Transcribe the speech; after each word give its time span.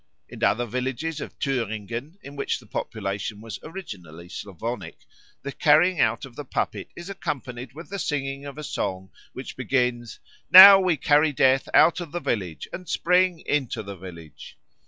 In 0.27 0.43
other 0.43 0.65
villages 0.65 1.21
of 1.21 1.37
Thüringen, 1.37 2.15
in 2.23 2.35
which 2.35 2.57
the 2.59 2.65
population 2.65 3.39
was 3.39 3.59
originally 3.61 4.29
Slavonic, 4.29 4.97
the 5.43 5.51
carrying 5.51 5.99
out 5.99 6.25
of 6.25 6.35
the 6.35 6.43
puppet 6.43 6.89
is 6.95 7.07
accompanied 7.07 7.73
with 7.73 7.91
the 7.91 7.99
singing 7.99 8.43
of 8.47 8.57
a 8.57 8.63
song, 8.63 9.11
which 9.33 9.55
begins, 9.55 10.19
"Now 10.49 10.79
we 10.79 10.97
carry 10.97 11.31
Death 11.31 11.69
out 11.75 11.99
of 12.01 12.13
the 12.13 12.19
village 12.19 12.67
and 12.73 12.89
Spring 12.89 13.41
into 13.45 13.83
the 13.83 13.95
village." 13.95 14.57